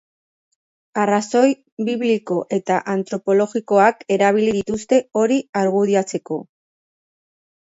[1.01, 1.51] Arrazoi
[1.89, 6.41] bibliko eta antropologikoak erabili dituzte hori argudiatzeko.